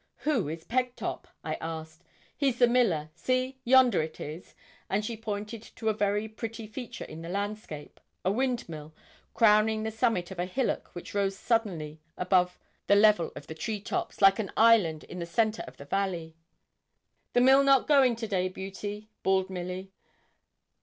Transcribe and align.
'Who 0.21 0.47
is 0.49 0.63
Pegtop?' 0.63 1.27
I 1.43 1.59
asked. 1.61 2.03
'He's 2.35 2.57
the 2.57 2.65
miller 2.67 3.11
see, 3.13 3.59
yonder 3.63 4.01
it 4.01 4.19
is,' 4.19 4.55
and 4.89 5.05
she 5.05 5.15
pointed 5.15 5.61
to 5.75 5.89
a 5.89 5.93
very 5.93 6.27
pretty 6.27 6.65
feature 6.65 7.03
in 7.05 7.21
the 7.21 7.29
landscape, 7.29 7.99
a 8.25 8.31
windmill, 8.31 8.95
crowning 9.35 9.83
the 9.83 9.91
summit 9.91 10.31
of 10.31 10.39
a 10.39 10.45
hillock 10.47 10.87
which 10.95 11.13
rose 11.13 11.37
suddenly 11.37 12.01
above 12.17 12.57
the 12.87 12.95
level 12.95 13.31
of 13.35 13.45
the 13.45 13.53
treetops, 13.53 14.23
like 14.23 14.39
an 14.39 14.51
island 14.57 15.03
in 15.03 15.19
the 15.19 15.27
centre 15.27 15.63
of 15.67 15.77
the 15.77 15.85
valley. 15.85 16.35
'The 17.33 17.41
mill 17.41 17.63
not 17.63 17.85
going 17.87 18.15
to 18.15 18.27
day, 18.27 18.49
Beauty?' 18.49 19.07
bawled 19.21 19.51
Milly. 19.51 19.91